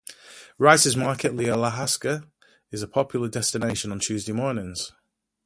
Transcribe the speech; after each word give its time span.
Rice's 0.57 0.97
Market 0.97 1.35
near 1.35 1.53
Lahaska 1.53 2.27
is 2.71 2.81
a 2.81 2.87
popular 2.87 3.27
destination 3.27 3.91
on 3.91 3.99
Tuesday 3.99 4.31
mornings. 4.31 4.93